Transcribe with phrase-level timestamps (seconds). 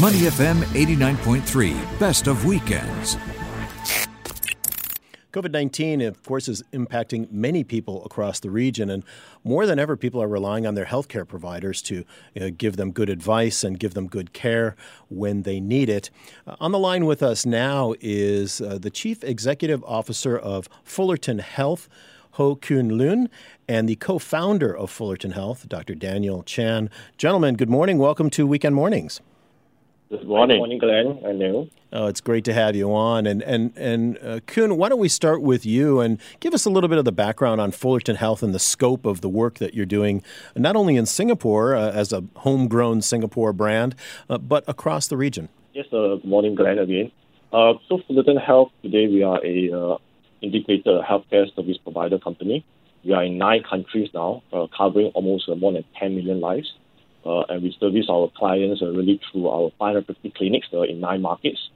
[0.00, 3.16] Money FM 89.3, best of weekends.
[5.32, 8.90] COVID 19, of course, is impacting many people across the region.
[8.90, 9.02] And
[9.42, 12.92] more than ever, people are relying on their healthcare providers to you know, give them
[12.92, 14.76] good advice and give them good care
[15.08, 16.10] when they need it.
[16.46, 21.40] Uh, on the line with us now is uh, the Chief Executive Officer of Fullerton
[21.40, 21.88] Health.
[22.32, 23.28] Ho Kun Lun,
[23.66, 25.96] and the co founder of Fullerton Health, Dr.
[25.96, 26.88] Daniel Chan.
[27.16, 27.98] Gentlemen, good morning.
[27.98, 29.20] Welcome to Weekend Mornings.
[30.10, 30.54] Good morning.
[30.54, 31.68] Good morning, Glenn and Neil.
[31.92, 33.26] Oh, it's great to have you on.
[33.26, 36.70] And and and uh, Kun, why don't we start with you and give us a
[36.70, 39.74] little bit of the background on Fullerton Health and the scope of the work that
[39.74, 40.22] you're doing,
[40.56, 43.94] not only in Singapore uh, as a homegrown Singapore brand,
[44.30, 45.50] uh, but across the region.
[45.74, 47.12] Yes, uh, good morning, Glenn again.
[47.52, 49.98] Uh, so Fullerton Health today we are a uh,
[50.40, 52.64] integrated healthcare service provider company.
[53.04, 56.72] We are in nine countries now, uh, covering almost uh, more than 10 million lives.
[57.24, 61.20] Uh, and we service our clients uh, really through our 550 clinics uh, in nine
[61.20, 61.70] markets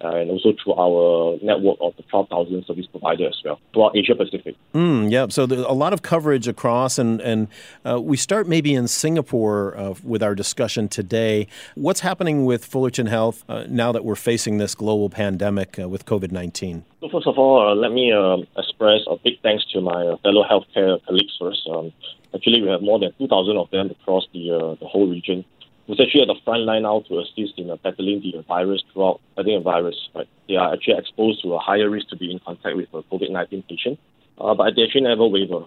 [0.00, 4.56] and also through our network of the 12,000 service providers as well throughout Asia Pacific.
[4.74, 7.48] Mm, yeah, so there's a lot of coverage across, and and
[7.84, 11.46] uh, we start maybe in Singapore uh, with our discussion today.
[11.74, 16.04] What's happening with Fullerton Health uh, now that we're facing this global pandemic uh, with
[16.04, 16.84] COVID 19?
[17.00, 20.44] So first of all, uh, let me um, express a big thanks to my fellow
[20.44, 21.68] healthcare colleagues first.
[21.70, 21.92] Um,
[22.34, 25.44] actually, we have more than 2,000 of them across the uh, the whole region
[25.86, 29.58] who's actually at the front line now to assist in battling the virus throughout battling
[29.58, 29.96] the virus.
[30.14, 33.02] Right, they are actually exposed to a higher risk to be in contact with a
[33.02, 33.98] COVID-19 patient,
[34.38, 35.66] uh, but they actually never waver.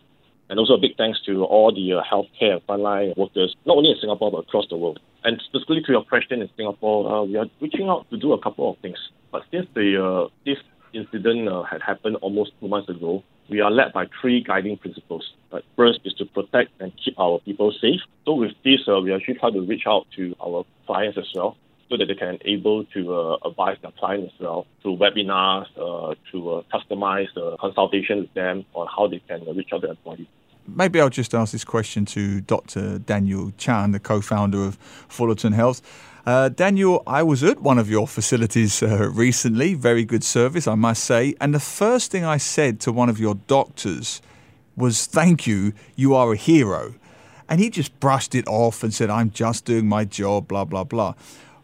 [0.49, 3.97] And also a big thanks to all the uh, healthcare frontline workers, not only in
[3.99, 4.99] Singapore but across the world.
[5.23, 8.41] And specifically to your question in Singapore, uh, we are reaching out to do a
[8.41, 8.97] couple of things.
[9.31, 10.57] But since the uh, this
[10.93, 15.33] incident uh, had happened almost two months ago, we are led by three guiding principles.
[15.75, 18.01] First is to protect and keep our people safe.
[18.25, 21.57] So with this, uh, we actually try to reach out to our clients as well
[21.89, 26.15] so that they can able to uh, advise their clients as well through webinars, uh,
[26.31, 30.27] to uh, customize uh, consultation with them on how they can reach out to employees.
[30.67, 32.99] Maybe I'll just ask this question to Dr.
[32.99, 34.75] Daniel Chan, the co-founder of
[35.07, 35.81] Fullerton Health.
[36.25, 39.75] Uh, Daniel, I was at one of your facilities uh, recently.
[39.75, 41.35] Very good service, I must say.
[41.39, 44.21] And the first thing I said to one of your doctors
[44.77, 46.95] was, Thank you, you are a hero.
[47.49, 50.83] And he just brushed it off and said, I'm just doing my job, blah, blah,
[50.83, 51.15] blah.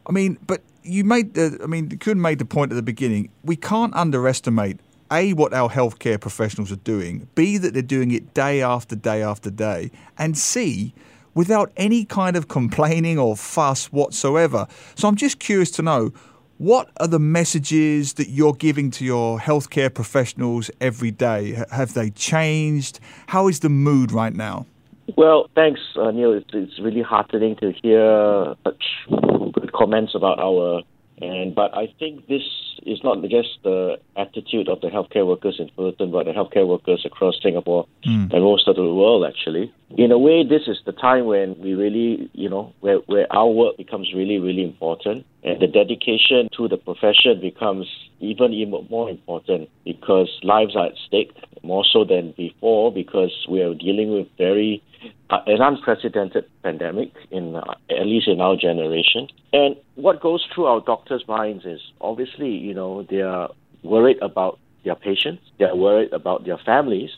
[0.08, 3.30] I mean, but you made the, I mean, Kun made the point at the beginning.
[3.44, 4.80] We can't underestimate
[5.12, 9.22] a, what our healthcare professionals are doing, B, that they're doing it day after day
[9.22, 10.94] after day, and C,
[11.34, 14.68] without any kind of complaining or fuss whatsoever.
[14.96, 16.14] So I'm just curious to know
[16.58, 21.64] what are the messages that you're giving to your healthcare professionals every day?
[21.72, 23.00] Have they changed?
[23.28, 24.66] How is the mood right now?
[25.18, 26.34] Well, thanks, uh, Neil.
[26.34, 28.84] It's, it's really heartening to hear such
[29.54, 30.84] good comments about our
[31.22, 32.42] and but I think this
[32.86, 37.04] is not just the attitude of the healthcare workers in Fullerton, but the healthcare workers
[37.06, 38.32] across Singapore mm.
[38.32, 39.74] and most of the world, actually.
[39.98, 43.48] In a way, this is the time when we really, you know, where, where our
[43.48, 45.26] work becomes really, really important.
[45.44, 47.88] And the dedication to the profession becomes
[48.20, 51.32] even, even more important because lives are at stake
[51.64, 54.82] more so than before because we are dealing with very
[55.34, 59.28] uh, an unprecedented pandemic in uh, at least in our generation.
[59.52, 63.50] And what goes through our doctors' minds is obviously, you know, they are
[63.84, 67.10] worried about their patients, they are worried about their families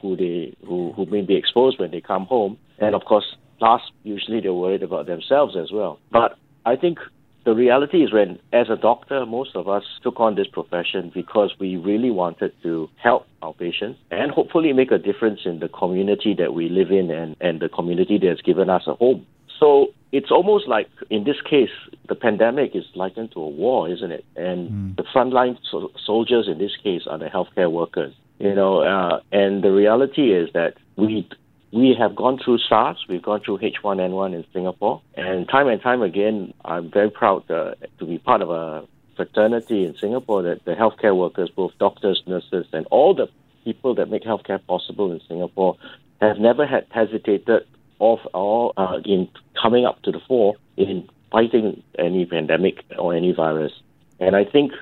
[0.00, 3.84] who they who, who may be exposed when they come home, and of course, last
[4.02, 5.98] usually they're worried about themselves as well.
[6.10, 6.98] But I think
[7.44, 11.52] the reality is when, as a doctor, most of us took on this profession because
[11.58, 16.34] we really wanted to help our patients and hopefully make a difference in the community
[16.38, 19.26] that we live in and, and the community that has given us a home.
[19.58, 21.70] So it's almost like, in this case,
[22.08, 24.24] the pandemic is likened to a war, isn't it?
[24.36, 24.96] And mm.
[24.96, 28.14] the frontline so- soldiers in this case are the healthcare workers.
[28.38, 31.28] You know, uh, and the reality is that we
[31.72, 36.02] we have gone through SARS, we've gone through H1N1 in Singapore, and time and time
[36.02, 38.86] again, I'm very proud uh, to be part of a
[39.16, 43.28] fraternity in Singapore that the healthcare workers, both doctors, nurses, and all the
[43.64, 45.76] people that make healthcare possible in Singapore
[46.20, 47.64] have never had hesitated
[48.00, 49.28] of or uh, in
[49.60, 53.72] coming up to the fore in fighting any pandemic or any virus.
[54.20, 54.72] And I think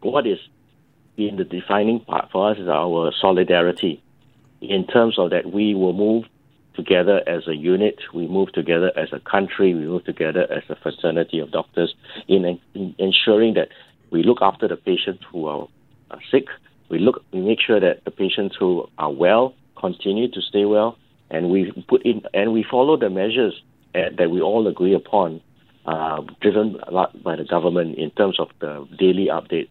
[0.00, 0.38] what is
[1.16, 4.02] been the defining part for us is our solidarity
[4.60, 6.24] in terms of that we will move
[6.74, 10.76] together as a unit, we move together as a country, we move together as a
[10.76, 11.94] fraternity of doctors
[12.28, 13.68] in, in ensuring that
[14.10, 15.68] we look after the patients who are,
[16.10, 16.44] are sick,
[16.88, 20.96] we look we make sure that the patients who are well continue to stay well.
[21.30, 23.54] And we put in and we follow the measures
[23.94, 25.40] uh, that we all agree upon
[25.86, 26.78] uh, driven
[27.22, 29.68] by the government in terms of the daily update.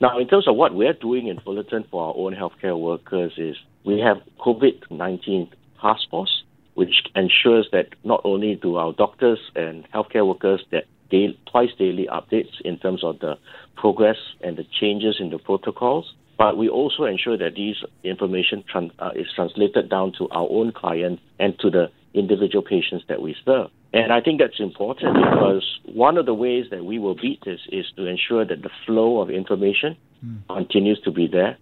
[0.00, 3.56] Now, in terms of what we're doing in Fullerton for our own healthcare workers, is
[3.84, 5.50] we have COVID 19
[5.80, 6.42] task force,
[6.74, 12.08] which ensures that not only do our doctors and healthcare workers that day, twice daily
[12.12, 13.34] updates in terms of the
[13.76, 18.90] progress and the changes in the protocols, but we also ensure that these information tran-
[18.98, 23.36] uh, is translated down to our own clients and to the individual patients that we
[23.44, 23.70] serve.
[23.92, 27.60] And I think that's important because one of the ways that we will beat this
[27.70, 30.38] is to ensure that the flow of information mm.
[30.48, 31.56] continues to be there.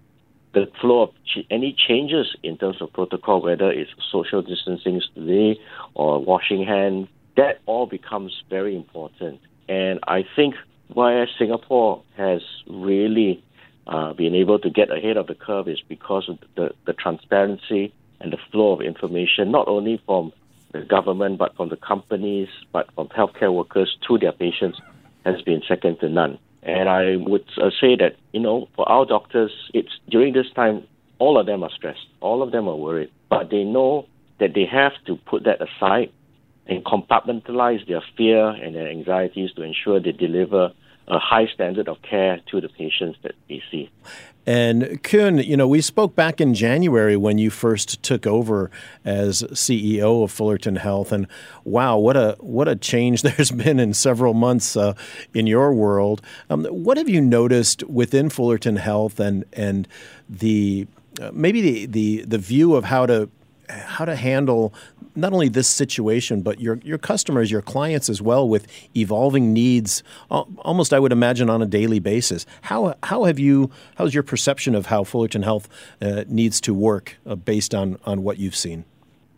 [0.54, 5.60] The flow of ch- any changes in terms of protocol, whether it's social distancing today
[5.94, 9.40] or washing hands, that all becomes very important.
[9.69, 10.54] And I think
[10.88, 13.43] why Singapore has really
[13.87, 17.93] uh, been able to get ahead of the curve is because of the, the transparency
[18.20, 20.32] and the flow of information, not only from
[20.72, 24.78] the government, but from the companies, but from healthcare workers to their patients,
[25.25, 26.38] has been second to none.
[26.62, 30.87] And I would uh, say that, you know, for our doctors, it's during this time,
[31.19, 34.06] all of them are stressed, all of them are worried, but they know
[34.38, 36.12] that they have to put that aside
[36.67, 40.73] and compartmentalize their fear and their anxieties to ensure they deliver
[41.08, 43.90] a high standard of care to the patients that they see.
[44.44, 48.72] And Kun, you know, we spoke back in January when you first took over
[49.04, 51.28] as CEO of Fullerton Health, and
[51.64, 54.94] wow, what a what a change there's been in several months uh,
[55.32, 56.22] in your world.
[56.50, 59.87] Um, what have you noticed within Fullerton Health, and and
[60.28, 60.88] the
[61.20, 63.28] uh, maybe the, the the view of how to
[63.69, 64.75] how to handle
[65.14, 68.67] not only this situation, but your your customers, your clients as well, with
[68.97, 70.03] evolving needs.
[70.31, 72.47] Almost, I would imagine, on a daily basis.
[72.62, 73.70] How how have you?
[73.97, 75.69] How's your perception of how Fullerton Health
[76.00, 78.85] uh, needs to work uh, based on on what you've seen?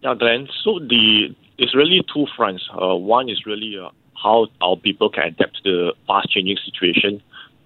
[0.02, 0.48] Yeah, Glenn.
[0.62, 2.68] So the it's really two fronts.
[2.70, 3.90] Uh, one is really uh,
[4.20, 7.22] how our people can adapt to the fast changing situation,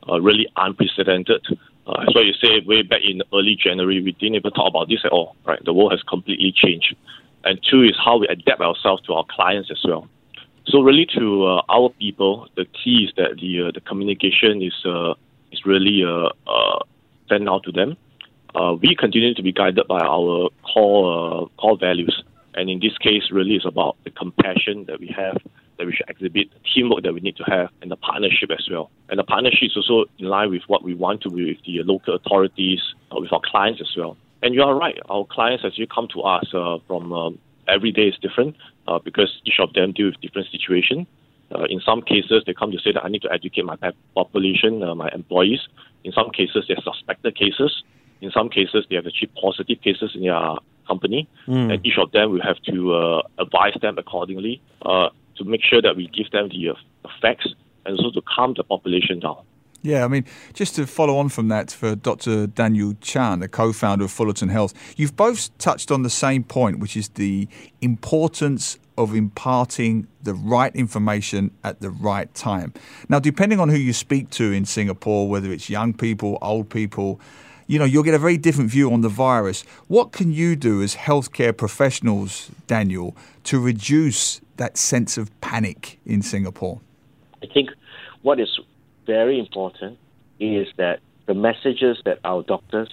[0.08, 1.46] uh, really unprecedented.
[1.88, 4.88] Uh, that's why you say way back in early January, we didn't even talk about
[4.88, 5.64] this at all, right?
[5.64, 6.94] The world has completely changed.
[7.44, 10.06] And two is how we adapt ourselves to our clients as well.
[10.66, 14.74] So really, to uh, our people, the key is that the uh, the communication is
[14.84, 15.14] uh,
[15.50, 16.80] is really uh, uh,
[17.26, 17.96] sent out to them.
[18.54, 22.22] Uh, we continue to be guided by our core core values,
[22.54, 25.38] and in this case, really, it's about the compassion that we have
[25.78, 28.68] that we should exhibit, the teamwork that we need to have, and the partnership as
[28.70, 28.90] well.
[29.08, 31.82] And the partnership is also in line with what we want to be with the
[31.82, 32.80] local authorities,
[33.12, 34.16] uh, with our clients as well.
[34.42, 38.08] And you are right, our clients actually come to us uh, from um, every day
[38.08, 41.06] is different uh, because each of them deal with different situations.
[41.54, 43.76] Uh, in some cases, they come to say that I need to educate my
[44.14, 45.60] population, uh, my employees.
[46.04, 47.82] In some cases, they're suspected cases.
[48.20, 51.72] In some cases, they have actually positive cases in their company, mm.
[51.72, 54.60] and each of them will have to uh, advise them accordingly.
[55.38, 57.48] To make sure that we give them the uh, facts
[57.86, 59.38] and also to calm the population down.
[59.82, 60.24] Yeah, I mean,
[60.54, 62.48] just to follow on from that for Dr.
[62.48, 66.80] Daniel Chan, the co founder of Fullerton Health, you've both touched on the same point,
[66.80, 67.46] which is the
[67.80, 72.74] importance of imparting the right information at the right time.
[73.08, 77.20] Now, depending on who you speak to in Singapore, whether it's young people, old people,
[77.68, 79.62] you know, you'll get a very different view on the virus.
[79.86, 86.22] What can you do as healthcare professionals, Daniel, to reduce that sense of panic in
[86.22, 86.80] Singapore?
[87.42, 87.70] I think
[88.22, 88.58] what is
[89.06, 89.98] very important
[90.40, 92.88] is that the messages that our doctors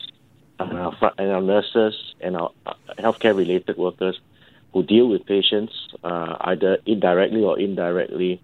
[0.60, 4.20] and our, and our nurses and our uh, healthcare related workers
[4.74, 8.42] who deal with patients uh, either indirectly or indirectly,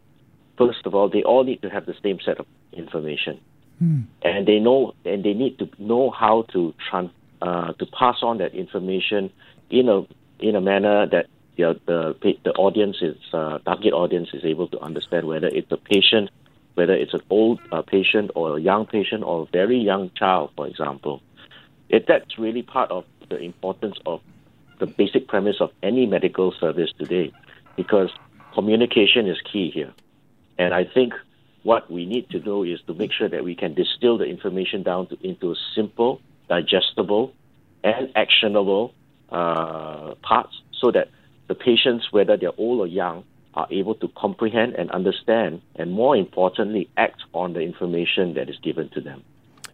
[0.58, 3.38] first of all, they all need to have the same set of information,
[3.82, 4.02] hmm.
[4.22, 7.10] and they know and they need to know how to trans,
[7.42, 9.32] uh, to pass on that information
[9.70, 10.06] in a
[10.40, 11.26] in a manner that
[11.58, 11.80] the
[12.22, 16.30] the, the audience is uh, target audience is able to understand whether it's a patient,
[16.76, 20.52] whether it's an old uh, patient or a young patient or a very young child,
[20.56, 21.22] for example.
[21.90, 24.22] It, that's really part of the importance of
[24.80, 27.32] the basic premise of any medical service today,
[27.76, 28.10] because
[28.54, 29.94] communication is key here.
[30.58, 31.14] And I think
[31.63, 34.84] what we need to do is to make sure that we can distill the information
[34.84, 37.34] down to, into simple, digestible,
[37.84, 38.94] and actionable
[39.30, 41.10] uh, parts so that
[41.48, 46.15] the patients, whether they're old or young, are able to comprehend and understand, and more
[46.15, 49.24] importantly, act on the information that is given to them.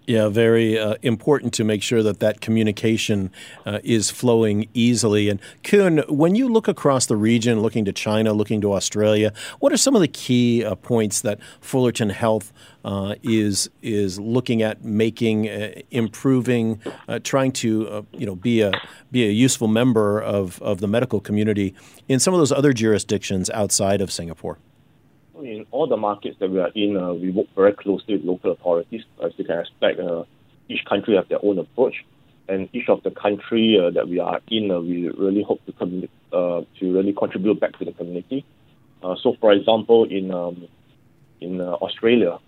[0.08, 3.30] Yeah, very uh, important to make sure that that communication
[3.66, 5.28] uh, is flowing easily.
[5.28, 9.74] And Kun, when you look across the region, looking to China, looking to Australia, what
[9.74, 12.54] are some of the key uh, points that Fullerton Health
[12.86, 18.72] uh, is is looking at making, uh, improving, uh, trying to you know be a
[19.12, 21.76] be a useful member of, of the medical community
[22.08, 24.58] in some of those other jurisdictions outside of Singapore?
[25.44, 28.52] In all the markets that we are in, uh, we work very closely with local
[28.52, 29.04] authorities.
[29.24, 30.24] As you can expect, uh,
[30.70, 32.06] each country has their own approach,
[32.48, 35.72] and each of the country uh, that we are in, uh, we really hope to
[35.74, 38.46] com- uh, to really contribute back to the community.
[39.04, 40.68] Uh, so, for example, in um,
[41.40, 42.40] in Australia,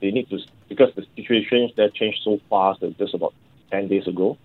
[0.00, 0.38] they need to
[0.68, 3.34] because the situation there changed so fast, just about
[3.70, 4.36] ten days ago.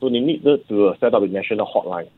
[0.00, 2.10] So they needed to set up a national hotline,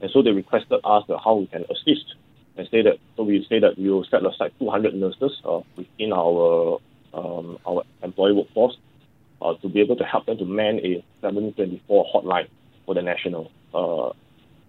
[0.00, 2.14] and so they requested us how we can assist
[2.56, 6.12] and say that so we say that we will set aside 200 nurses uh, within
[6.12, 6.78] our
[7.12, 8.76] um, our employee workforce
[9.42, 12.48] uh, to be able to help them to man a 724 hotline
[12.86, 14.12] for the national uh,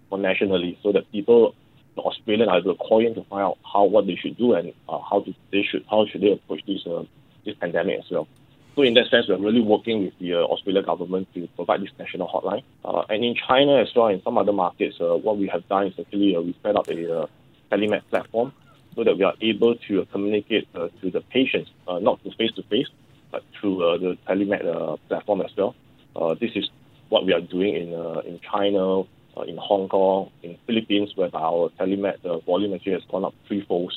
[0.08, 1.54] for nationally, so that people
[1.96, 4.54] the Australian are able to call in to find out how what they should do
[4.54, 7.02] and uh, how they should how should they approach this uh,
[7.44, 8.28] this pandemic as well.
[8.74, 11.88] So in that sense, we're really working with the uh, Australian government to provide this
[11.98, 12.62] national hotline.
[12.84, 15.86] Uh, and in China as well, in some other markets, uh, what we have done
[15.86, 17.26] is actually uh, we set up a uh,
[17.70, 18.52] telemed platform
[18.94, 22.52] so that we are able to uh, communicate uh, to the patients, uh, not face
[22.52, 22.88] to face,
[23.30, 25.74] but through uh, the telemed uh, platform as well.
[26.16, 26.68] Uh, this is
[27.10, 27.88] what we are doing in
[28.24, 29.02] in China,
[29.46, 33.92] in Hong Kong, in Philippines, where our telemed volume actually has gone up threefold,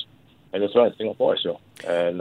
[0.52, 1.60] and as well as Singapore as well.
[1.88, 2.18] And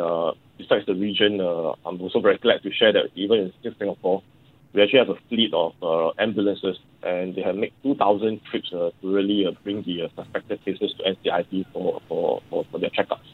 [0.58, 1.42] besides the region,
[1.86, 4.24] I'm also very glad to share that even in Singapore,
[4.74, 8.92] we actually have a fleet of uh, ambulances, and they have made 2,000 trips uh,
[9.02, 12.90] to really uh, bring the uh, suspected cases to NCID for, for, for, for their
[12.92, 13.26] checkups.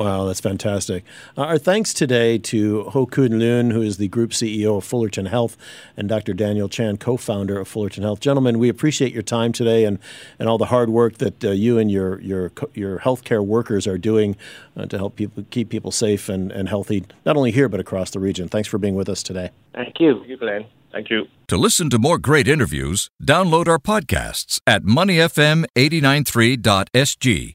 [0.00, 1.04] Wow, that's fantastic.
[1.36, 5.26] Uh, our thanks today to Ho Kun Lun, who is the group CEO of Fullerton
[5.26, 5.58] Health,
[5.94, 6.32] and Dr.
[6.32, 8.20] Daniel Chan, co founder of Fullerton Health.
[8.20, 9.98] Gentlemen, we appreciate your time today and,
[10.38, 13.98] and all the hard work that uh, you and your, your, your healthcare workers are
[13.98, 14.36] doing
[14.74, 18.10] uh, to help people keep people safe and, and healthy, not only here, but across
[18.10, 18.48] the region.
[18.48, 19.50] Thanks for being with us today.
[19.74, 20.20] Thank you.
[20.20, 20.64] Thank you, Glenn.
[20.92, 21.26] Thank you.
[21.48, 27.54] To listen to more great interviews, download our podcasts at moneyfm893.sg